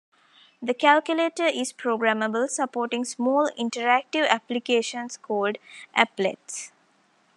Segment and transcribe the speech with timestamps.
[0.63, 5.59] The calculator is programmable, supporting small, interactive applications called
[5.95, 6.71] "aplets".